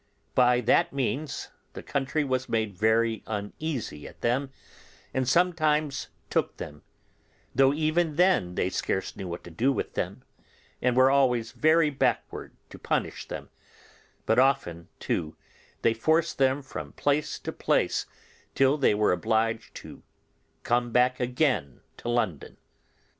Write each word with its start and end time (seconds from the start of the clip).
By 0.33 0.61
that 0.61 0.91
means 0.91 1.49
the 1.73 1.83
country 1.83 2.23
was 2.23 2.49
made 2.49 2.75
very 2.75 3.21
uneasy 3.27 4.07
at 4.07 4.21
them, 4.21 4.49
and 5.13 5.29
sometimes 5.29 6.07
took 6.31 6.57
them 6.57 6.77
up; 6.77 6.81
though 7.53 7.71
even 7.71 8.15
then 8.15 8.55
they 8.55 8.71
scarce 8.71 9.15
knew 9.15 9.27
what 9.27 9.43
to 9.43 9.51
do 9.51 9.71
with 9.71 9.93
them, 9.93 10.23
and 10.81 10.97
were 10.97 11.11
always 11.11 11.51
very 11.51 11.91
backward 11.91 12.55
to 12.71 12.79
punish 12.79 13.27
them, 13.27 13.51
but 14.25 14.39
often, 14.39 14.87
too, 14.99 15.35
they 15.83 15.93
forced 15.93 16.39
them 16.39 16.63
from 16.63 16.93
place 16.93 17.37
to 17.37 17.51
place 17.51 18.07
till 18.55 18.79
they 18.79 18.95
were 18.95 19.11
obliged 19.11 19.75
to 19.75 20.01
come 20.63 20.91
back 20.91 21.19
again 21.19 21.81
to 21.97 22.09
London. 22.09 22.57